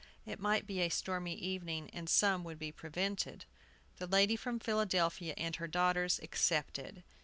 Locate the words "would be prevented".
2.43-3.45